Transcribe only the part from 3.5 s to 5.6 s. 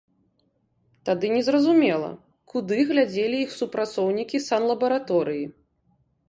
супрацоўнікі санлабараторыі.